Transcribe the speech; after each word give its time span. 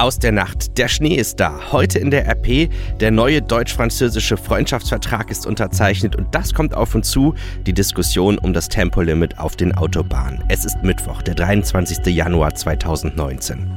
Aus 0.00 0.18
der 0.18 0.32
Nacht. 0.32 0.78
Der 0.78 0.88
Schnee 0.88 1.14
ist 1.16 1.40
da. 1.40 1.60
Heute 1.72 1.98
in 1.98 2.10
der 2.10 2.26
RP. 2.26 2.70
Der 3.00 3.10
neue 3.10 3.42
deutsch-französische 3.42 4.38
Freundschaftsvertrag 4.38 5.30
ist 5.30 5.46
unterzeichnet 5.46 6.16
und 6.16 6.34
das 6.34 6.54
kommt 6.54 6.72
auf 6.74 6.94
uns 6.94 7.10
zu. 7.10 7.34
Die 7.66 7.74
Diskussion 7.74 8.38
um 8.38 8.54
das 8.54 8.70
Tempolimit 8.70 9.38
auf 9.38 9.56
den 9.56 9.74
Autobahnen. 9.76 10.42
Es 10.48 10.64
ist 10.64 10.82
Mittwoch, 10.82 11.20
der 11.20 11.34
23. 11.34 12.06
Januar 12.06 12.54
2019. 12.54 13.70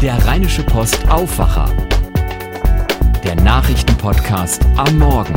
Der 0.00 0.14
Rheinische 0.24 0.62
Post 0.62 0.98
Aufwacher. 1.10 1.70
Der 3.22 3.34
Nachrichtenpodcast 3.34 4.64
am 4.78 4.98
Morgen. 4.98 5.34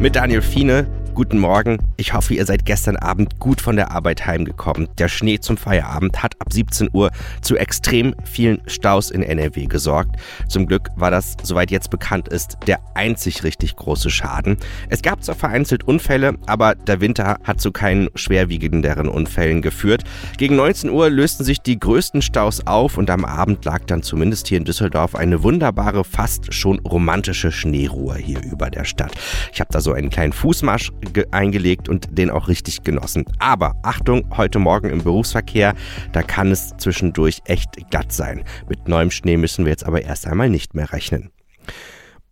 Mit 0.00 0.16
Daniel 0.16 0.40
Fiene. 0.40 0.86
Guten 1.14 1.38
Morgen. 1.38 1.76
Ich 1.98 2.14
hoffe, 2.14 2.32
ihr 2.32 2.46
seid 2.46 2.64
gestern 2.64 2.96
Abend 2.96 3.38
gut 3.38 3.60
von 3.60 3.76
der 3.76 3.90
Arbeit 3.90 4.24
heimgekommen. 4.24 4.88
Der 4.96 5.08
Schnee 5.08 5.38
zum 5.38 5.58
Feierabend 5.58 6.22
hat 6.22 6.40
ab 6.40 6.50
17 6.50 6.88
Uhr 6.90 7.10
zu 7.42 7.58
extrem 7.58 8.14
vielen 8.24 8.62
Staus 8.66 9.10
in 9.10 9.22
NRW 9.22 9.66
gesorgt. 9.66 10.16
Zum 10.48 10.66
Glück 10.66 10.88
war 10.96 11.10
das, 11.10 11.36
soweit 11.42 11.70
jetzt 11.70 11.90
bekannt 11.90 12.28
ist, 12.28 12.56
der 12.66 12.80
einzig 12.94 13.44
richtig 13.44 13.76
große 13.76 14.08
Schaden. 14.08 14.56
Es 14.88 15.02
gab 15.02 15.22
zwar 15.22 15.34
vereinzelt 15.34 15.84
Unfälle, 15.84 16.38
aber 16.46 16.74
der 16.74 17.02
Winter 17.02 17.36
hat 17.44 17.60
zu 17.60 17.72
keinen 17.72 18.08
schwerwiegenderen 18.14 19.10
Unfällen 19.10 19.60
geführt. 19.60 20.04
Gegen 20.38 20.56
19 20.56 20.88
Uhr 20.88 21.10
lösten 21.10 21.44
sich 21.44 21.60
die 21.60 21.78
größten 21.78 22.22
Staus 22.22 22.66
auf 22.66 22.96
und 22.96 23.10
am 23.10 23.26
Abend 23.26 23.66
lag 23.66 23.84
dann 23.84 24.02
zumindest 24.02 24.48
hier 24.48 24.56
in 24.56 24.64
Düsseldorf 24.64 25.14
eine 25.14 25.42
wunderbare, 25.42 26.04
fast 26.04 26.54
schon 26.54 26.78
romantische 26.78 27.52
Schneeruhe 27.52 28.16
hier 28.16 28.42
über 28.42 28.70
der 28.70 28.84
Stadt. 28.84 29.12
Ich 29.52 29.60
habe 29.60 29.70
da 29.70 29.82
so 29.82 29.92
einen 29.92 30.08
kleinen 30.08 30.32
Fußmarsch 30.32 30.90
eingelegt 31.30 31.88
und 31.88 32.16
den 32.16 32.30
auch 32.30 32.48
richtig 32.48 32.82
genossen. 32.82 33.24
Aber 33.38 33.74
Achtung, 33.82 34.24
heute 34.36 34.58
Morgen 34.58 34.90
im 34.90 35.02
Berufsverkehr, 35.02 35.74
da 36.12 36.22
kann 36.22 36.50
es 36.50 36.76
zwischendurch 36.78 37.42
echt 37.44 37.90
glatt 37.90 38.12
sein. 38.12 38.44
Mit 38.68 38.88
neuem 38.88 39.10
Schnee 39.10 39.36
müssen 39.36 39.64
wir 39.64 39.70
jetzt 39.70 39.84
aber 39.84 40.02
erst 40.02 40.26
einmal 40.26 40.48
nicht 40.48 40.74
mehr 40.74 40.92
rechnen. 40.92 41.30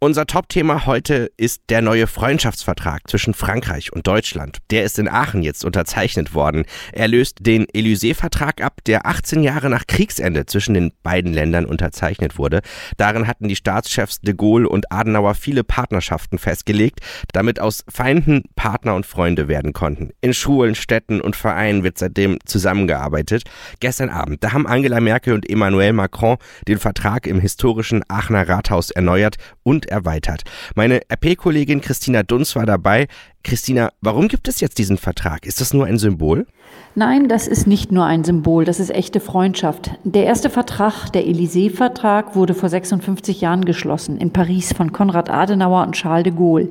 Unser 0.02 0.24
Top-Thema 0.24 0.86
heute 0.86 1.30
ist 1.36 1.64
der 1.68 1.82
neue 1.82 2.06
Freundschaftsvertrag 2.06 3.06
zwischen 3.06 3.34
Frankreich 3.34 3.92
und 3.92 4.06
Deutschland. 4.06 4.56
Der 4.70 4.82
ist 4.84 4.98
in 4.98 5.10
Aachen 5.10 5.42
jetzt 5.42 5.62
unterzeichnet 5.62 6.32
worden. 6.32 6.64
Er 6.92 7.06
löst 7.06 7.36
den 7.42 7.66
Élysée-Vertrag 7.66 8.62
ab, 8.62 8.78
der 8.86 9.04
18 9.04 9.42
Jahre 9.42 9.68
nach 9.68 9.86
Kriegsende 9.86 10.46
zwischen 10.46 10.72
den 10.72 10.92
beiden 11.02 11.34
Ländern 11.34 11.66
unterzeichnet 11.66 12.38
wurde. 12.38 12.62
Darin 12.96 13.26
hatten 13.26 13.46
die 13.46 13.56
Staatschefs 13.56 14.22
de 14.22 14.32
Gaulle 14.32 14.70
und 14.70 14.90
Adenauer 14.90 15.34
viele 15.34 15.64
Partnerschaften 15.64 16.38
festgelegt, 16.38 17.00
damit 17.34 17.60
aus 17.60 17.84
Feinden 17.86 18.44
Partner 18.56 18.94
und 18.94 19.04
Freunde 19.04 19.48
werden 19.48 19.74
konnten. 19.74 20.12
In 20.22 20.32
Schulen, 20.32 20.76
Städten 20.76 21.20
und 21.20 21.36
Vereinen 21.36 21.84
wird 21.84 21.98
seitdem 21.98 22.38
zusammengearbeitet. 22.46 23.42
Gestern 23.80 24.08
Abend, 24.08 24.42
da 24.42 24.54
haben 24.54 24.66
Angela 24.66 24.98
Merkel 24.98 25.34
und 25.34 25.46
Emmanuel 25.46 25.92
Macron 25.92 26.38
den 26.66 26.78
Vertrag 26.78 27.26
im 27.26 27.38
historischen 27.38 28.02
Aachener 28.08 28.48
Rathaus 28.48 28.90
erneuert 28.90 29.36
und 29.62 29.89
erweitert. 29.90 30.42
Meine 30.74 31.00
RP-Kollegin 31.12 31.80
Christina 31.80 32.22
Dunz 32.22 32.56
war 32.56 32.66
dabei. 32.66 33.08
Christina, 33.42 33.92
warum 34.00 34.28
gibt 34.28 34.48
es 34.48 34.60
jetzt 34.60 34.78
diesen 34.78 34.98
Vertrag? 34.98 35.46
Ist 35.46 35.60
das 35.60 35.72
nur 35.72 35.86
ein 35.86 35.98
Symbol? 35.98 36.46
Nein, 36.94 37.28
das 37.28 37.46
ist 37.46 37.66
nicht 37.66 37.92
nur 37.92 38.04
ein 38.04 38.24
Symbol, 38.24 38.64
das 38.64 38.80
ist 38.80 38.90
echte 38.90 39.20
Freundschaft. 39.20 39.92
Der 40.04 40.24
erste 40.24 40.50
Vertrag, 40.50 41.10
der 41.12 41.24
Élysée-Vertrag, 41.24 42.34
wurde 42.34 42.54
vor 42.54 42.68
56 42.68 43.40
Jahren 43.40 43.64
geschlossen, 43.64 44.18
in 44.18 44.32
Paris 44.32 44.72
von 44.72 44.92
Konrad 44.92 45.30
Adenauer 45.30 45.84
und 45.84 45.92
Charles 45.92 46.24
de 46.24 46.32
Gaulle. 46.32 46.68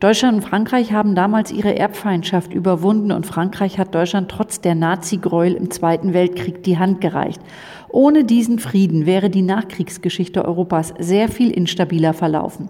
Deutschland 0.00 0.36
und 0.36 0.48
Frankreich 0.48 0.92
haben 0.92 1.16
damals 1.16 1.50
ihre 1.50 1.76
Erbfeindschaft 1.76 2.54
überwunden 2.54 3.10
und 3.10 3.26
Frankreich 3.26 3.78
hat 3.80 3.96
Deutschland 3.96 4.30
trotz 4.30 4.60
der 4.60 4.76
Nazi-Gräuel 4.76 5.54
im 5.54 5.72
Zweiten 5.72 6.14
Weltkrieg 6.14 6.62
die 6.62 6.78
Hand 6.78 7.00
gereicht. 7.00 7.40
Ohne 7.88 8.22
diesen 8.22 8.60
Frieden 8.60 9.06
wäre 9.06 9.28
die 9.28 9.42
Nachkriegsgeschichte 9.42 10.44
Europas 10.44 10.94
sehr 11.00 11.28
viel 11.28 11.50
instabiler 11.50 12.14
verlaufen. 12.14 12.68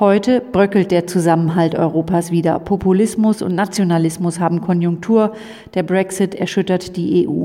Heute 0.00 0.40
bröckelt 0.40 0.90
der 0.90 1.06
Zusammenhalt 1.06 1.76
Europas 1.76 2.32
wieder. 2.32 2.58
Populismus 2.58 3.42
und 3.42 3.54
Nationalismus 3.54 4.40
haben 4.40 4.60
Konjunktur. 4.60 5.34
Der 5.74 5.84
Brexit 5.84 6.34
erschüttert 6.34 6.96
die 6.96 7.28
EU. 7.28 7.44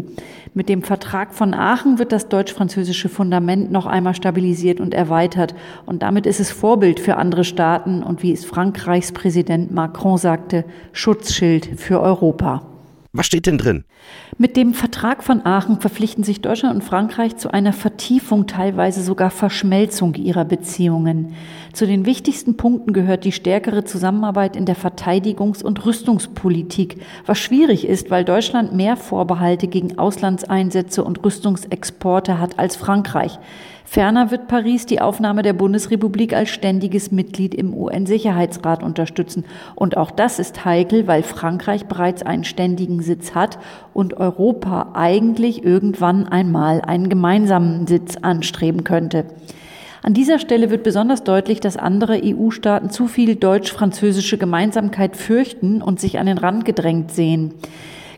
Mit 0.55 0.67
dem 0.67 0.81
Vertrag 0.81 1.35
von 1.35 1.53
Aachen 1.53 1.99
wird 1.99 2.11
das 2.11 2.27
deutsch-französische 2.27 3.07
Fundament 3.07 3.71
noch 3.71 3.85
einmal 3.85 4.15
stabilisiert 4.15 4.79
und 4.79 4.95
erweitert. 4.95 5.53
Und 5.85 6.01
damit 6.01 6.25
ist 6.25 6.39
es 6.39 6.49
Vorbild 6.49 6.99
für 6.99 7.17
andere 7.17 7.43
Staaten 7.43 8.01
und 8.01 8.23
wie 8.23 8.33
es 8.33 8.45
Frankreichs 8.45 9.11
Präsident 9.11 9.71
Macron 9.71 10.17
sagte, 10.17 10.65
Schutzschild 10.91 11.79
für 11.79 12.01
Europa. 12.01 12.63
Was 13.11 13.25
steht 13.25 13.47
denn 13.47 13.57
drin? 13.57 13.85
Mit 14.37 14.55
dem 14.55 14.75
Vertrag 14.75 15.23
von 15.23 15.43
Aachen 15.43 15.81
verpflichten 15.81 16.23
sich 16.23 16.41
Deutschland 16.41 16.75
und 16.75 16.83
Frankreich 16.83 17.37
zu 17.37 17.51
einer 17.51 17.73
Vertiefung, 17.73 18.45
teilweise 18.45 19.01
sogar 19.01 19.31
Verschmelzung 19.31 20.13
ihrer 20.13 20.45
Beziehungen. 20.45 21.33
Zu 21.73 21.85
den 21.85 22.05
wichtigsten 22.05 22.57
Punkten 22.57 22.93
gehört 22.93 23.25
die 23.25 23.31
stärkere 23.31 23.83
Zusammenarbeit 23.83 24.55
in 24.55 24.65
der 24.65 24.75
Verteidigungs- 24.75 25.63
und 25.63 25.85
Rüstungspolitik, 25.85 26.97
was 27.25 27.37
schwierig 27.37 27.87
ist, 27.87 28.09
weil 28.09 28.25
Deutschland 28.25 28.73
mehr 28.73 28.97
Vorbehalte 28.97 29.67
gegen 29.67 29.99
Auslandseinsätze 29.99 31.03
und 31.03 31.23
Rüstungsexporte 31.23 32.39
hat 32.39 32.57
als 32.57 32.75
Frankreich. 32.75 33.37
Ferner 33.85 34.29
wird 34.29 34.47
Paris 34.47 34.85
die 34.85 35.01
Aufnahme 35.01 35.41
der 35.41 35.53
Bundesrepublik 35.53 36.33
als 36.33 36.49
ständiges 36.49 37.11
Mitglied 37.11 37.55
im 37.55 37.73
UN-Sicherheitsrat 37.73 38.83
unterstützen. 38.83 39.45
Und 39.73 39.97
auch 39.97 40.11
das 40.11 40.37
ist 40.37 40.63
heikel, 40.63 41.07
weil 41.07 41.23
Frankreich 41.23 41.87
bereits 41.87 42.21
einen 42.21 42.43
ständigen 42.43 43.01
Sitz 43.01 43.33
hat 43.33 43.57
und 43.93 44.15
Europa 44.15 44.91
eigentlich 44.93 45.63
irgendwann 45.63 46.27
einmal 46.27 46.81
einen 46.81 47.09
gemeinsamen 47.09 47.87
Sitz 47.87 48.15
anstreben 48.17 48.83
könnte. 48.83 49.25
An 50.01 50.13
dieser 50.13 50.39
Stelle 50.39 50.69
wird 50.69 50.83
besonders 50.83 51.23
deutlich, 51.23 51.59
dass 51.59 51.77
andere 51.77 52.21
EU-Staaten 52.23 52.89
zu 52.89 53.07
viel 53.07 53.35
deutsch-französische 53.35 54.37
Gemeinsamkeit 54.37 55.17
fürchten 55.17 55.81
und 55.81 55.99
sich 55.99 56.19
an 56.19 56.25
den 56.25 56.37
Rand 56.37 56.65
gedrängt 56.65 57.11
sehen. 57.11 57.53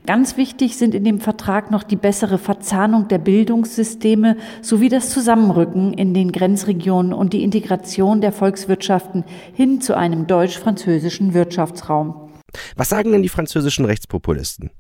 Ganz 0.08 0.36
wichtig 0.36 0.78
sind 0.78 0.96
in 0.96 1.04
dem 1.04 1.20
Vertrag 1.20 1.70
noch 1.70 1.84
die 1.84 1.96
bessere 1.96 2.40
Verzahnung 2.40 3.08
der 3.08 3.20
Bildungssysteme 3.20 4.36
sowie 4.62 4.90
das 4.90 5.12
Zusammenrücken 5.12 5.94
in 5.94 6.16
den 6.16 6.32
Grenzregionen 6.32 7.14
und 7.14 7.34
die 7.34 7.44
Integration 7.44 8.20
der 8.20 8.32
Volkswirtschaften 8.32 9.24
hin 9.54 9.80
zu 9.80 9.96
einem 9.96 10.26
deutsch-französischen 10.26 11.36
Wirtschaftsraum. 11.36 12.32
Was 12.76 12.90
sagen 12.90 13.12
denn 13.12 13.22
die 13.22 13.30
französischen 13.30 13.86
Rechtspopulisten? 13.86 14.72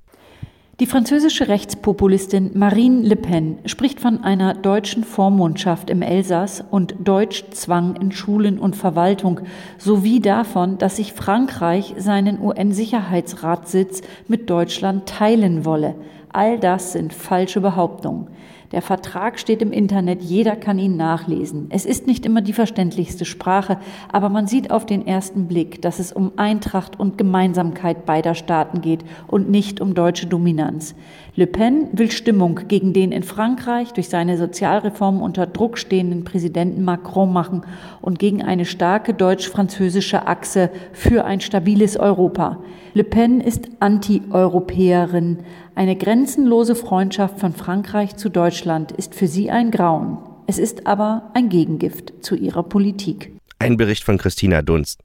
Die 0.81 0.87
französische 0.87 1.47
Rechtspopulistin 1.47 2.49
Marine 2.55 3.03
Le 3.03 3.15
Pen 3.15 3.59
spricht 3.67 3.99
von 3.99 4.23
einer 4.23 4.55
deutschen 4.55 5.03
Vormundschaft 5.03 5.91
im 5.91 6.01
Elsass 6.01 6.63
und 6.71 6.95
Deutschzwang 6.97 7.97
in 7.97 8.11
Schulen 8.11 8.57
und 8.57 8.75
Verwaltung 8.75 9.41
sowie 9.77 10.21
davon, 10.21 10.79
dass 10.79 10.95
sich 10.95 11.13
Frankreich 11.13 11.93
seinen 11.99 12.41
UN-Sicherheitsratssitz 12.41 14.01
mit 14.27 14.49
Deutschland 14.49 15.05
teilen 15.07 15.65
wolle. 15.65 15.93
All 16.33 16.57
das 16.57 16.93
sind 16.93 17.13
falsche 17.13 17.61
Behauptungen. 17.61 18.29
Der 18.71 18.81
Vertrag 18.81 19.39
steht 19.39 19.61
im 19.61 19.71
Internet, 19.71 20.21
jeder 20.21 20.55
kann 20.55 20.79
ihn 20.79 20.95
nachlesen. 20.95 21.67
Es 21.69 21.85
ist 21.85 22.07
nicht 22.07 22.25
immer 22.25 22.41
die 22.41 22.53
verständlichste 22.53 23.25
Sprache, 23.25 23.79
aber 24.11 24.29
man 24.29 24.47
sieht 24.47 24.71
auf 24.71 24.85
den 24.85 25.05
ersten 25.05 25.47
Blick, 25.47 25.81
dass 25.81 25.99
es 25.99 26.13
um 26.13 26.31
Eintracht 26.37 26.99
und 26.99 27.17
Gemeinsamkeit 27.17 28.05
beider 28.05 28.33
Staaten 28.33 28.81
geht 28.81 29.03
und 29.27 29.49
nicht 29.49 29.81
um 29.81 29.93
deutsche 29.93 30.27
Dominanz. 30.27 30.95
Le 31.33 31.47
Pen 31.47 31.87
will 31.93 32.11
Stimmung 32.11 32.59
gegen 32.67 32.91
den 32.91 33.13
in 33.13 33.23
Frankreich 33.23 33.93
durch 33.93 34.09
seine 34.09 34.37
Sozialreformen 34.37 35.21
unter 35.21 35.47
Druck 35.47 35.77
stehenden 35.77 36.25
Präsidenten 36.25 36.83
Macron 36.83 37.31
machen 37.31 37.61
und 38.01 38.19
gegen 38.19 38.41
eine 38.41 38.65
starke 38.65 39.13
deutsch-französische 39.13 40.27
Achse 40.27 40.69
für 40.91 41.23
ein 41.23 41.39
stabiles 41.39 41.95
Europa. 41.95 42.61
Le 42.93 43.05
Pen 43.05 43.39
ist 43.39 43.69
Anti-Europäerin. 43.79 45.39
Eine 45.73 45.95
grenzenlose 45.95 46.75
Freundschaft 46.75 47.39
von 47.39 47.53
Frankreich 47.53 48.17
zu 48.17 48.27
Deutschland 48.27 48.91
ist 48.91 49.15
für 49.15 49.27
sie 49.27 49.49
ein 49.49 49.71
Grauen. 49.71 50.17
Es 50.47 50.59
ist 50.59 50.85
aber 50.85 51.31
ein 51.33 51.47
Gegengift 51.47 52.13
zu 52.19 52.35
ihrer 52.35 52.63
Politik. 52.63 53.31
Ein 53.57 53.77
Bericht 53.77 54.03
von 54.03 54.17
Christina 54.17 54.61
Dunst. 54.61 54.99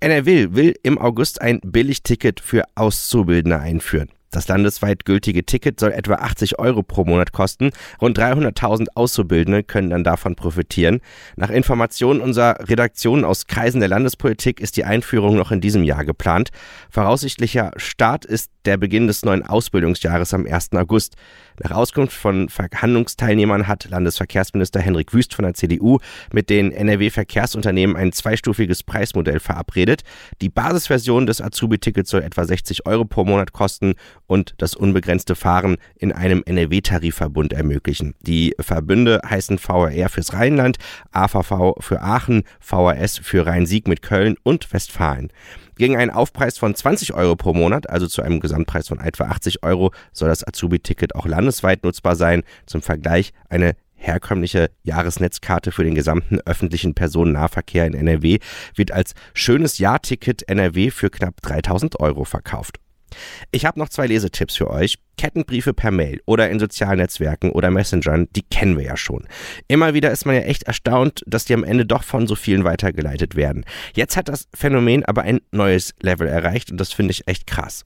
NRW 0.00 0.48
will 0.50 0.74
im 0.82 0.98
August 0.98 1.40
ein 1.40 1.60
Billigticket 1.62 2.40
für 2.40 2.64
Auszubildende 2.74 3.58
einführen. 3.58 4.10
Das 4.34 4.48
landesweit 4.48 5.04
gültige 5.04 5.46
Ticket 5.46 5.78
soll 5.78 5.92
etwa 5.92 6.14
80 6.14 6.58
Euro 6.58 6.82
pro 6.82 7.04
Monat 7.04 7.30
kosten. 7.30 7.70
Rund 8.00 8.18
300.000 8.18 8.88
Auszubildende 8.96 9.62
können 9.62 9.90
dann 9.90 10.02
davon 10.02 10.34
profitieren. 10.34 11.00
Nach 11.36 11.50
Informationen 11.50 12.20
unserer 12.20 12.68
Redaktion 12.68 13.24
aus 13.24 13.46
Kreisen 13.46 13.78
der 13.78 13.88
Landespolitik 13.88 14.58
ist 14.58 14.76
die 14.76 14.84
Einführung 14.84 15.36
noch 15.36 15.52
in 15.52 15.60
diesem 15.60 15.84
Jahr 15.84 16.04
geplant. 16.04 16.50
Voraussichtlicher 16.90 17.70
Start 17.76 18.24
ist 18.24 18.50
der 18.64 18.76
Beginn 18.76 19.06
des 19.06 19.24
neuen 19.24 19.46
Ausbildungsjahres 19.46 20.34
am 20.34 20.46
1. 20.46 20.72
August. 20.72 21.14
Nach 21.62 21.70
Auskunft 21.70 22.16
von 22.16 22.48
Verhandlungsteilnehmern 22.48 23.68
hat 23.68 23.88
Landesverkehrsminister 23.88 24.80
Henrik 24.80 25.12
Wüst 25.14 25.34
von 25.34 25.44
der 25.44 25.54
CDU 25.54 25.98
mit 26.32 26.50
den 26.50 26.72
NRW-Verkehrsunternehmen 26.72 27.94
ein 27.94 28.12
zweistufiges 28.12 28.82
Preismodell 28.82 29.38
verabredet. 29.38 30.02
Die 30.40 30.48
Basisversion 30.48 31.26
des 31.26 31.40
Azubi-Tickets 31.40 32.10
soll 32.10 32.22
etwa 32.22 32.44
60 32.44 32.86
Euro 32.86 33.04
pro 33.04 33.24
Monat 33.24 33.52
kosten 33.52 33.94
und 34.26 34.54
das 34.58 34.74
unbegrenzte 34.74 35.34
Fahren 35.34 35.76
in 35.96 36.12
einem 36.12 36.42
NRW-Tarifverbund 36.44 37.52
ermöglichen. 37.52 38.14
Die 38.20 38.54
Verbünde 38.58 39.20
heißen 39.28 39.58
VRR 39.58 40.08
fürs 40.08 40.32
Rheinland, 40.32 40.78
AVV 41.12 41.74
für 41.80 42.02
Aachen, 42.02 42.44
VRS 42.60 43.18
für 43.18 43.46
Rhein-Sieg 43.46 43.88
mit 43.88 44.02
Köln 44.02 44.36
und 44.42 44.72
Westfalen. 44.72 45.30
Gegen 45.76 45.96
einen 45.96 46.10
Aufpreis 46.10 46.56
von 46.56 46.74
20 46.74 47.14
Euro 47.14 47.34
pro 47.36 47.52
Monat, 47.52 47.90
also 47.90 48.06
zu 48.06 48.22
einem 48.22 48.40
Gesamtpreis 48.40 48.88
von 48.88 49.00
etwa 49.00 49.24
80 49.24 49.64
Euro, 49.64 49.92
soll 50.12 50.28
das 50.28 50.46
Azubi-Ticket 50.46 51.14
auch 51.14 51.26
landesweit 51.26 51.82
nutzbar 51.82 52.14
sein. 52.14 52.42
Zum 52.66 52.80
Vergleich 52.80 53.32
eine 53.48 53.74
herkömmliche 54.04 54.70
Jahresnetzkarte 54.82 55.72
für 55.72 55.82
den 55.82 55.94
gesamten 55.94 56.38
öffentlichen 56.44 56.94
Personennahverkehr 56.94 57.86
in 57.86 57.94
NRW 57.94 58.38
wird 58.74 58.92
als 58.92 59.14
schönes 59.32 59.78
Jahrticket 59.78 60.46
NRW 60.48 60.90
für 60.90 61.10
knapp 61.10 61.40
3000 61.42 61.98
Euro 62.00 62.24
verkauft. 62.24 62.78
Ich 63.50 63.64
habe 63.64 63.78
noch 63.78 63.88
zwei 63.88 64.06
Lesetipps 64.06 64.56
für 64.56 64.70
euch. 64.70 64.96
Kettenbriefe 65.16 65.72
per 65.72 65.90
Mail 65.90 66.20
oder 66.26 66.50
in 66.50 66.58
sozialen 66.58 66.98
Netzwerken 66.98 67.50
oder 67.50 67.70
Messengern, 67.70 68.28
die 68.34 68.42
kennen 68.42 68.76
wir 68.76 68.84
ja 68.84 68.96
schon. 68.96 69.26
Immer 69.68 69.94
wieder 69.94 70.10
ist 70.10 70.26
man 70.26 70.34
ja 70.34 70.42
echt 70.42 70.64
erstaunt, 70.64 71.22
dass 71.26 71.44
die 71.44 71.54
am 71.54 71.64
Ende 71.64 71.86
doch 71.86 72.02
von 72.02 72.26
so 72.26 72.34
vielen 72.34 72.64
weitergeleitet 72.64 73.36
werden. 73.36 73.64
Jetzt 73.94 74.16
hat 74.16 74.28
das 74.28 74.48
Phänomen 74.54 75.04
aber 75.04 75.22
ein 75.22 75.40
neues 75.52 75.94
Level 76.00 76.26
erreicht 76.26 76.70
und 76.70 76.78
das 76.78 76.92
finde 76.92 77.12
ich 77.12 77.28
echt 77.28 77.46
krass. 77.46 77.84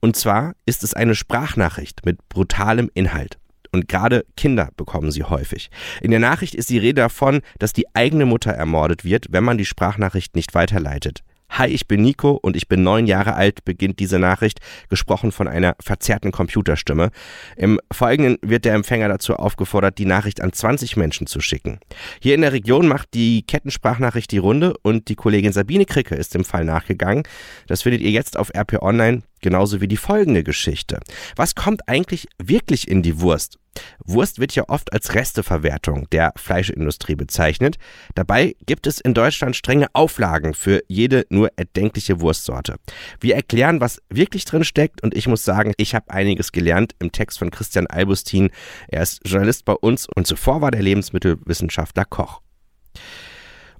Und 0.00 0.16
zwar 0.16 0.54
ist 0.66 0.84
es 0.84 0.94
eine 0.94 1.14
Sprachnachricht 1.14 2.04
mit 2.04 2.28
brutalem 2.28 2.90
Inhalt. 2.94 3.38
Und 3.72 3.88
gerade 3.88 4.24
Kinder 4.36 4.70
bekommen 4.76 5.10
sie 5.10 5.24
häufig. 5.24 5.70
In 6.00 6.10
der 6.10 6.20
Nachricht 6.20 6.54
ist 6.54 6.70
die 6.70 6.78
Rede 6.78 7.02
davon, 7.02 7.40
dass 7.58 7.72
die 7.72 7.86
eigene 7.94 8.24
Mutter 8.24 8.52
ermordet 8.52 9.04
wird, 9.04 9.26
wenn 9.30 9.44
man 9.44 9.58
die 9.58 9.66
Sprachnachricht 9.66 10.36
nicht 10.36 10.54
weiterleitet. 10.54 11.22
Hi, 11.50 11.66
ich 11.66 11.88
bin 11.88 12.02
Nico 12.02 12.38
und 12.40 12.56
ich 12.56 12.68
bin 12.68 12.82
neun 12.82 13.06
Jahre 13.06 13.34
alt, 13.34 13.64
beginnt 13.64 13.98
diese 13.98 14.18
Nachricht, 14.18 14.60
gesprochen 14.88 15.32
von 15.32 15.48
einer 15.48 15.74
verzerrten 15.80 16.30
Computerstimme. 16.30 17.10
Im 17.56 17.80
Folgenden 17.90 18.36
wird 18.42 18.64
der 18.64 18.74
Empfänger 18.74 19.08
dazu 19.08 19.34
aufgefordert, 19.34 19.98
die 19.98 20.04
Nachricht 20.04 20.40
an 20.40 20.52
20 20.52 20.96
Menschen 20.96 21.26
zu 21.26 21.40
schicken. 21.40 21.80
Hier 22.20 22.34
in 22.34 22.42
der 22.42 22.52
Region 22.52 22.86
macht 22.86 23.14
die 23.14 23.42
Kettensprachnachricht 23.42 24.30
die 24.30 24.38
Runde 24.38 24.74
und 24.82 25.08
die 25.08 25.16
Kollegin 25.16 25.52
Sabine 25.52 25.84
Kricke 25.84 26.14
ist 26.14 26.34
dem 26.34 26.44
Fall 26.44 26.64
nachgegangen. 26.64 27.24
Das 27.66 27.82
findet 27.82 28.02
ihr 28.02 28.10
jetzt 28.10 28.36
auf 28.36 28.50
RP 28.54 28.80
Online 28.80 29.22
Genauso 29.40 29.80
wie 29.80 29.88
die 29.88 29.96
folgende 29.96 30.42
Geschichte. 30.42 31.00
Was 31.36 31.54
kommt 31.54 31.88
eigentlich 31.88 32.28
wirklich 32.38 32.88
in 32.88 33.02
die 33.02 33.20
Wurst? 33.20 33.58
Wurst 34.04 34.38
wird 34.38 34.54
ja 34.54 34.64
oft 34.68 34.92
als 34.92 35.14
Resteverwertung 35.14 36.08
der 36.10 36.32
Fleischindustrie 36.36 37.14
bezeichnet. 37.14 37.76
Dabei 38.14 38.56
gibt 38.66 38.86
es 38.86 39.00
in 39.00 39.14
Deutschland 39.14 39.56
strenge 39.56 39.86
Auflagen 39.92 40.54
für 40.54 40.82
jede 40.88 41.26
nur 41.30 41.50
erdenkliche 41.56 42.20
Wurstsorte. 42.20 42.76
Wir 43.20 43.36
erklären, 43.36 43.80
was 43.80 44.02
wirklich 44.10 44.44
drin 44.44 44.64
steckt 44.64 45.02
und 45.02 45.16
ich 45.16 45.28
muss 45.28 45.44
sagen, 45.44 45.74
ich 45.76 45.94
habe 45.94 46.10
einiges 46.10 46.52
gelernt 46.52 46.94
im 46.98 47.12
Text 47.12 47.38
von 47.38 47.50
Christian 47.50 47.86
Albustin. 47.86 48.50
Er 48.88 49.02
ist 49.02 49.20
Journalist 49.24 49.64
bei 49.64 49.74
uns 49.74 50.06
und 50.14 50.26
zuvor 50.26 50.60
war 50.60 50.70
der 50.70 50.82
Lebensmittelwissenschaftler 50.82 52.04
Koch. 52.04 52.40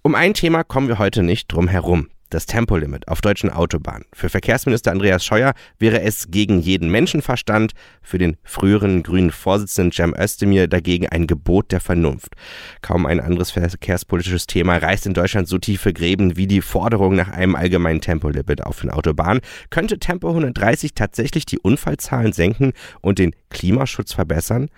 Um 0.02 0.14
ein 0.14 0.34
Thema 0.34 0.62
kommen 0.62 0.88
wir 0.88 0.98
heute 0.98 1.22
nicht 1.22 1.52
drum 1.52 1.68
herum 1.68 2.08
das 2.30 2.46
Tempolimit 2.46 3.08
auf 3.08 3.20
deutschen 3.20 3.50
Autobahnen. 3.50 4.04
Für 4.12 4.28
Verkehrsminister 4.28 4.92
Andreas 4.92 5.24
Scheuer 5.24 5.54
wäre 5.78 6.00
es 6.02 6.30
gegen 6.30 6.60
jeden 6.60 6.90
Menschenverstand, 6.90 7.72
für 8.02 8.18
den 8.18 8.36
früheren 8.42 9.02
grünen 9.02 9.30
Vorsitzenden 9.30 9.92
Cem 9.92 10.14
Özdemir 10.18 10.68
dagegen 10.68 11.08
ein 11.08 11.26
Gebot 11.26 11.72
der 11.72 11.80
Vernunft. 11.80 12.34
Kaum 12.82 13.06
ein 13.06 13.20
anderes 13.20 13.50
verkehrspolitisches 13.50 14.46
Thema 14.46 14.76
reißt 14.76 15.06
in 15.06 15.14
Deutschland 15.14 15.48
so 15.48 15.58
tiefe 15.58 15.92
Gräben 15.92 16.36
wie 16.36 16.46
die 16.46 16.62
Forderung 16.62 17.14
nach 17.14 17.28
einem 17.28 17.56
allgemeinen 17.56 18.00
Tempolimit 18.00 18.62
auf 18.64 18.80
den 18.80 18.90
Autobahnen. 18.90 19.40
Könnte 19.70 19.98
Tempo 19.98 20.28
130 20.28 20.94
tatsächlich 20.94 21.46
die 21.46 21.58
Unfallzahlen 21.58 22.32
senken 22.32 22.72
und 23.00 23.18
den 23.18 23.34
Klimaschutz 23.50 24.12
verbessern? 24.12 24.68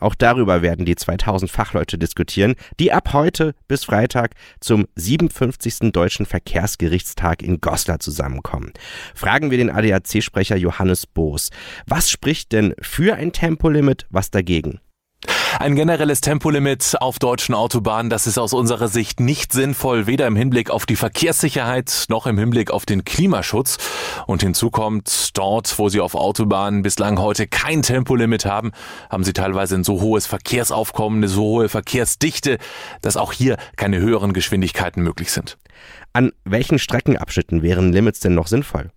Auch 0.00 0.14
darüber 0.14 0.62
werden 0.62 0.84
die 0.84 0.96
2000 0.96 1.50
Fachleute 1.50 1.98
diskutieren, 1.98 2.54
die 2.78 2.92
ab 2.92 3.12
heute 3.12 3.54
bis 3.68 3.84
Freitag 3.84 4.32
zum 4.60 4.86
57. 4.96 5.92
Deutschen 5.92 6.26
Verkehrsgerichtstag 6.26 7.42
in 7.42 7.60
Goslar 7.60 8.00
zusammenkommen. 8.00 8.72
Fragen 9.14 9.50
wir 9.50 9.58
den 9.58 9.70
ADAC-Sprecher 9.70 10.56
Johannes 10.56 11.06
Boos. 11.06 11.50
Was 11.86 12.10
spricht 12.10 12.52
denn 12.52 12.74
für 12.80 13.14
ein 13.14 13.32
Tempolimit, 13.32 14.06
was 14.10 14.30
dagegen? 14.30 14.80
Ein 15.58 15.74
generelles 15.74 16.20
Tempolimit 16.20 16.96
auf 17.00 17.18
deutschen 17.18 17.54
Autobahnen, 17.54 18.08
das 18.08 18.26
ist 18.26 18.38
aus 18.38 18.52
unserer 18.52 18.88
Sicht 18.88 19.20
nicht 19.20 19.52
sinnvoll, 19.52 20.06
weder 20.06 20.26
im 20.26 20.36
Hinblick 20.36 20.70
auf 20.70 20.86
die 20.86 20.96
Verkehrssicherheit 20.96 22.06
noch 22.08 22.26
im 22.26 22.38
Hinblick 22.38 22.70
auf 22.70 22.86
den 22.86 23.04
Klimaschutz. 23.04 23.78
Und 24.26 24.42
hinzu 24.42 24.70
kommt, 24.70 25.36
dort, 25.36 25.78
wo 25.78 25.88
Sie 25.88 26.00
auf 26.00 26.14
Autobahnen 26.14 26.82
bislang 26.82 27.18
heute 27.18 27.46
kein 27.46 27.82
Tempolimit 27.82 28.46
haben, 28.46 28.70
haben 29.10 29.24
Sie 29.24 29.32
teilweise 29.32 29.74
ein 29.74 29.84
so 29.84 30.00
hohes 30.00 30.26
Verkehrsaufkommen, 30.26 31.18
eine 31.18 31.28
so 31.28 31.42
hohe 31.42 31.68
Verkehrsdichte, 31.68 32.58
dass 33.02 33.16
auch 33.16 33.32
hier 33.32 33.56
keine 33.76 33.98
höheren 33.98 34.32
Geschwindigkeiten 34.32 35.02
möglich 35.02 35.32
sind. 35.32 35.58
An 36.12 36.32
welchen 36.44 36.78
Streckenabschnitten 36.78 37.62
wären 37.62 37.92
Limits 37.92 38.20
denn 38.20 38.34
noch 38.34 38.46
sinnvoll? 38.46 38.90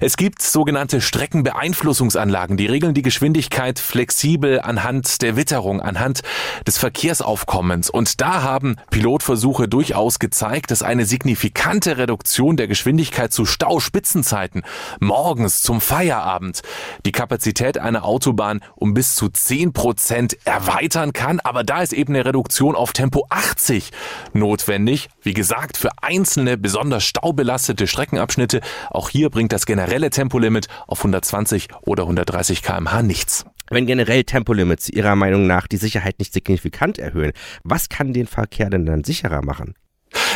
Es 0.00 0.16
gibt 0.16 0.42
sogenannte 0.42 1.00
Streckenbeeinflussungsanlagen, 1.00 2.56
die 2.56 2.66
regeln 2.66 2.94
die 2.94 3.02
Geschwindigkeit 3.02 3.78
flexibel 3.78 4.60
anhand 4.60 5.22
der 5.22 5.36
Witterung, 5.36 5.80
anhand 5.80 6.20
des 6.66 6.78
Verkehrsaufkommens. 6.78 7.90
Und 7.90 8.20
da 8.20 8.42
haben 8.42 8.76
Pilotversuche 8.90 9.68
durchaus 9.68 10.18
gezeigt, 10.18 10.70
dass 10.70 10.82
eine 10.82 11.04
signifikante 11.04 11.98
Reduktion 11.98 12.56
der 12.56 12.68
Geschwindigkeit 12.68 13.32
zu 13.32 13.44
Stauspitzenzeiten 13.44 14.62
morgens 15.00 15.62
zum 15.62 15.80
Feierabend 15.80 16.62
die 17.04 17.12
Kapazität 17.12 17.78
einer 17.78 18.04
Autobahn 18.04 18.60
um 18.76 18.94
bis 18.94 19.14
zu 19.14 19.28
10 19.28 19.72
Prozent 19.72 20.36
erweitern 20.44 21.12
kann. 21.12 21.40
Aber 21.40 21.64
da 21.64 21.82
ist 21.82 21.92
eben 21.92 22.14
eine 22.14 22.24
Reduktion 22.24 22.74
auf 22.74 22.92
Tempo 22.92 23.26
80 23.28 23.90
notwendig. 24.32 25.08
Wie 25.22 25.34
gesagt, 25.34 25.76
für 25.76 25.90
einzelne 26.00 26.56
besonders 26.56 27.04
staubelastete 27.04 27.86
Streckenabschnitte. 27.86 28.60
Auch 28.90 29.10
hier 29.10 29.30
bringt 29.30 29.52
das 29.52 29.66
generelle 29.80 30.10
Tempolimit 30.10 30.66
auf 30.86 30.98
120 30.98 31.68
oder 31.82 32.02
130 32.02 32.62
km/h 32.62 33.02
nichts. 33.02 33.46
Wenn 33.70 33.86
generell 33.86 34.24
Tempolimits 34.24 34.90
Ihrer 34.90 35.16
Meinung 35.16 35.46
nach 35.46 35.66
die 35.66 35.78
Sicherheit 35.78 36.18
nicht 36.18 36.34
signifikant 36.34 36.98
erhöhen, 36.98 37.32
was 37.64 37.88
kann 37.88 38.12
den 38.12 38.26
Verkehr 38.26 38.68
denn 38.68 38.84
dann 38.84 39.04
sicherer 39.04 39.42
machen? 39.42 39.74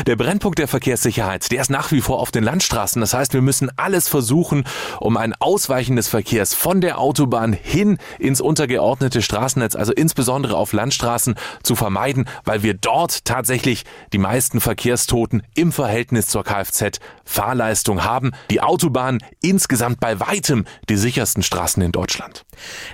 Der 0.07 0.17
Brennpunkt 0.17 0.59
der 0.59 0.69
Verkehrssicherheit, 0.69 1.51
der 1.53 1.63
ist 1.63 1.71
nach 1.71 1.93
wie 1.93 2.01
vor 2.01 2.19
auf 2.19 2.31
den 2.31 2.45
Landstraßen. 2.45 3.01
Das 3.01 3.15
heißt, 3.15 3.33
wir 3.33 3.43
müssen 3.43 3.71
alles 3.77 4.09
versuchen, 4.09 4.65
um 5.01 5.17
ein 5.17 5.35
Ausweichen 5.39 5.97
des 5.97 6.09
Verkehrs 6.09 6.53
von 6.53 6.81
der 6.81 6.99
Autobahn 6.99 7.53
hin 7.53 7.99
ins 8.19 8.41
untergeordnete 8.41 9.23
Straßennetz, 9.23 9.77
also 9.77 9.93
insbesondere 9.93 10.57
auf 10.57 10.73
Landstraßen, 10.73 11.37
zu 11.63 11.77
vermeiden, 11.77 12.29
weil 12.45 12.63
wir 12.63 12.75
dort 12.75 13.25
tatsächlich 13.25 13.85
die 14.13 14.19
meisten 14.19 14.61
Verkehrstoten 14.61 15.43
im 15.55 15.73
Verhältnis 15.73 16.27
zur 16.27 16.45
Kfz-Fahrleistung 16.45 18.05
haben. 18.05 18.33
Die 18.51 18.61
Autobahn 18.61 19.19
insgesamt 19.41 20.01
bei 20.01 20.19
weitem 20.21 20.65
die 20.89 20.97
sichersten 20.97 21.43
Straßen 21.43 21.83
in 21.83 21.93
Deutschland. 21.93 22.45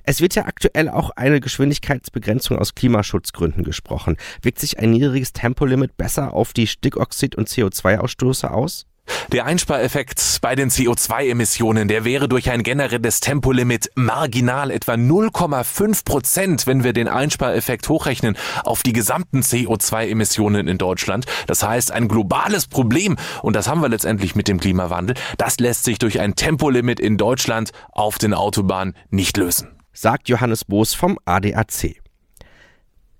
Es 0.05 0.21
wird 0.21 0.35
ja 0.35 0.45
aktuell 0.45 0.89
auch 0.89 1.11
eine 1.17 1.41
Geschwindigkeitsbegrenzung 1.41 2.59
aus 2.59 2.75
Klimaschutzgründen 2.75 3.65
gesprochen. 3.65 4.17
Wirkt 4.43 4.59
sich 4.59 4.79
ein 4.79 4.91
niedriges 4.91 5.33
Tempolimit 5.33 5.97
besser 5.97 6.35
auf 6.35 6.53
die 6.53 6.67
Stickoxid- 6.91 7.37
und 7.37 7.49
CO2-Ausstoße 7.49 8.49
aus? 8.49 8.87
Der 9.33 9.45
Einspareffekt 9.45 10.39
bei 10.41 10.55
den 10.55 10.71
CO2-Emissionen, 10.71 11.89
der 11.89 12.05
wäre 12.05 12.29
durch 12.29 12.49
ein 12.51 12.63
generelles 12.63 13.19
Tempolimit 13.19 13.91
marginal 13.97 14.71
etwa 14.71 14.93
0,5 14.93 16.05
Prozent, 16.05 16.67
wenn 16.69 16.85
wir 16.85 16.93
den 16.93 17.09
Einspareffekt 17.09 17.89
hochrechnen 17.89 18.37
auf 18.63 18.85
die 18.85 18.93
gesamten 18.93 19.41
CO2-Emissionen 19.41 20.69
in 20.69 20.79
Deutschland. 20.79 21.27
Das 21.49 21.65
heißt, 21.65 21.91
ein 21.91 22.07
globales 22.07 22.69
Problem, 22.69 23.17
und 23.43 23.57
das 23.57 23.67
haben 23.67 23.83
wir 23.83 23.89
letztendlich 23.89 24.37
mit 24.37 24.47
dem 24.47 24.61
Klimawandel, 24.61 25.17
das 25.39 25.59
lässt 25.59 25.85
sich 25.85 25.99
durch 25.99 26.21
ein 26.21 26.37
Tempolimit 26.37 27.01
in 27.01 27.17
Deutschland 27.17 27.73
auf 27.91 28.19
den 28.19 28.33
Autobahnen 28.33 28.95
nicht 29.11 29.37
lösen. 29.37 29.71
Sagt 29.93 30.29
Johannes 30.29 30.65
Boos 30.65 30.95
vom 30.95 31.19
ADAC. 31.25 32.01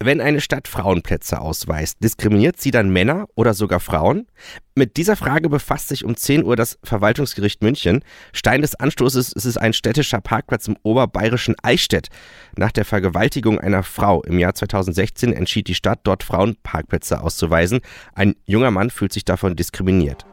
Wenn 0.03 0.23
eine 0.23 0.41
Stadt 0.41 0.67
Frauenplätze 0.67 1.39
ausweist, 1.39 2.03
diskriminiert 2.03 2.59
sie 2.59 2.71
dann 2.71 2.89
Männer 2.89 3.27
oder 3.35 3.53
sogar 3.53 3.81
Frauen? 3.81 4.27
Mit 4.75 4.97
dieser 4.97 5.15
Frage 5.15 5.51
befasst 5.51 5.89
sich 5.89 6.07
um 6.07 6.17
10 6.17 6.43
Uhr 6.43 6.57
das 6.57 6.79
Verwaltungsgericht 6.83 7.63
München. 7.63 8.03
Stein 8.33 8.63
des 8.63 8.75
Anstoßes 8.75 9.31
ist 9.35 9.45
es 9.45 9.59
ein 9.59 9.75
städtischer 9.75 10.23
Parkplatz 10.23 10.69
im 10.69 10.79
oberbayerischen 10.85 11.55
Eichstätt. 11.63 12.09
Nach 12.57 12.73
der 12.73 12.87
Vergewaltigung 12.87 13.61
einer 13.61 13.83
Frau 13.83 14.23
im 14.23 14.39
Jahr 14.39 14.55
2016 14.55 15.35
entschied 15.35 15.69
die 15.69 15.75
Stadt, 15.75 16.01
dort 16.05 16.23
Frauenparkplätze 16.23 17.21
auszuweisen. 17.21 17.81
Ein 18.15 18.37
junger 18.47 18.71
Mann 18.71 18.89
fühlt 18.89 19.13
sich 19.13 19.27
davon 19.27 19.55
diskriminiert. 19.55 20.25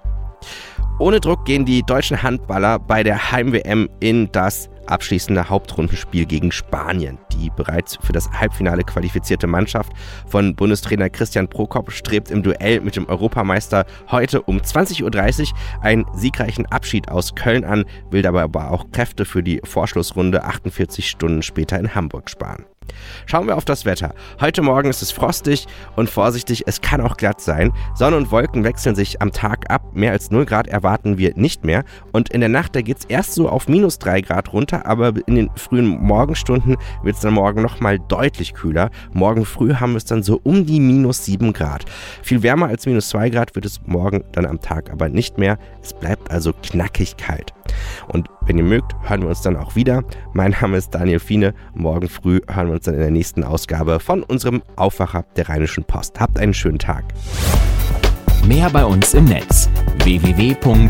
Ohne 0.99 1.19
Druck 1.19 1.45
gehen 1.45 1.63
die 1.65 1.83
deutschen 1.83 2.23
Handballer 2.23 2.79
bei 2.79 3.03
der 3.03 3.31
Heim-WM 3.31 3.87
in 3.99 4.31
das 4.31 4.69
abschließende 4.87 5.49
Hauptrundenspiel 5.49 6.25
gegen 6.25 6.51
Spanien. 6.51 7.19
Die 7.33 7.51
bereits 7.55 7.97
für 8.01 8.13
das 8.13 8.29
Halbfinale 8.31 8.83
qualifizierte 8.83 9.47
Mannschaft 9.47 9.91
von 10.27 10.55
Bundestrainer 10.55 11.09
Christian 11.09 11.47
Prokop 11.47 11.91
strebt 11.91 12.31
im 12.31 12.41
Duell 12.41 12.81
mit 12.81 12.95
dem 12.95 13.07
Europameister 13.07 13.85
heute 14.09 14.41
um 14.41 14.57
20.30 14.57 15.03
Uhr 15.51 15.57
einen 15.81 16.05
siegreichen 16.15 16.65
Abschied 16.67 17.09
aus 17.09 17.35
Köln 17.35 17.63
an, 17.63 17.85
will 18.09 18.21
dabei 18.21 18.43
aber 18.43 18.71
auch 18.71 18.89
Kräfte 18.91 19.25
für 19.25 19.43
die 19.43 19.61
Vorschlussrunde 19.63 20.43
48 20.43 21.07
Stunden 21.07 21.43
später 21.43 21.79
in 21.79 21.93
Hamburg 21.93 22.29
sparen. 22.29 22.65
Schauen 23.25 23.47
wir 23.47 23.57
auf 23.57 23.65
das 23.65 23.85
Wetter. 23.85 24.13
Heute 24.39 24.61
Morgen 24.61 24.89
ist 24.89 25.01
es 25.01 25.11
frostig 25.11 25.67
und 25.95 26.09
vorsichtig, 26.09 26.63
es 26.65 26.81
kann 26.81 27.01
auch 27.01 27.17
glatt 27.17 27.41
sein. 27.41 27.73
Sonne 27.95 28.17
und 28.17 28.31
Wolken 28.31 28.63
wechseln 28.63 28.95
sich 28.95 29.21
am 29.21 29.31
Tag 29.31 29.69
ab. 29.69 29.93
Mehr 29.93 30.11
als 30.11 30.31
0 30.31 30.45
Grad 30.45 30.67
erwarten 30.67 31.17
wir 31.17 31.33
nicht 31.35 31.63
mehr. 31.63 31.83
Und 32.11 32.29
in 32.29 32.39
der 32.39 32.49
Nacht, 32.49 32.75
da 32.75 32.81
geht 32.81 32.99
es 32.99 33.05
erst 33.05 33.33
so 33.33 33.49
auf 33.49 33.67
minus 33.67 33.99
3 33.99 34.21
Grad 34.21 34.53
runter, 34.53 34.85
aber 34.85 35.13
in 35.27 35.35
den 35.35 35.49
frühen 35.55 35.87
Morgenstunden 35.87 36.77
wird 37.03 37.15
es 37.15 37.21
dann 37.21 37.33
morgen 37.33 37.61
nochmal 37.61 37.99
deutlich 37.99 38.53
kühler. 38.53 38.89
Morgen 39.13 39.45
früh 39.45 39.75
haben 39.75 39.93
wir 39.93 39.97
es 39.97 40.05
dann 40.05 40.23
so 40.23 40.39
um 40.43 40.65
die 40.65 40.79
minus 40.79 41.25
7 41.25 41.53
Grad. 41.53 41.85
Viel 42.21 42.43
wärmer 42.43 42.67
als 42.67 42.85
minus 42.85 43.09
2 43.09 43.29
Grad 43.29 43.55
wird 43.55 43.65
es 43.65 43.81
morgen 43.85 44.23
dann 44.31 44.45
am 44.45 44.61
Tag 44.61 44.91
aber 44.91 45.09
nicht 45.09 45.37
mehr. 45.37 45.57
Es 45.81 45.93
bleibt 45.93 46.31
also 46.31 46.53
knackig 46.53 47.17
kalt. 47.17 47.53
Und 48.07 48.29
wenn 48.47 48.57
ihr 48.57 48.63
mögt, 48.63 48.95
hören 49.03 49.21
wir 49.21 49.29
uns 49.29 49.41
dann 49.41 49.55
auch 49.55 49.75
wieder. 49.75 50.03
Mein 50.33 50.51
Name 50.51 50.77
ist 50.77 50.91
Daniel 50.91 51.19
Fiene. 51.19 51.53
Morgen 51.73 52.09
früh 52.09 52.39
hören 52.49 52.67
wir 52.67 52.73
uns 52.75 52.85
dann 52.85 52.95
in 52.95 53.01
der 53.01 53.11
nächsten 53.11 53.43
Ausgabe 53.43 53.99
von 53.99 54.23
unserem 54.23 54.63
Aufwacher 54.75 55.25
der 55.35 55.49
Rheinischen 55.49 55.83
Post. 55.83 56.19
Habt 56.19 56.39
einen 56.39 56.53
schönen 56.53 56.79
Tag. 56.79 57.03
Mehr 58.45 58.69
bei 58.69 58.85
uns 58.85 59.13
im 59.13 59.25
Netz 59.25 59.69
www.rp-online.de 60.03 60.87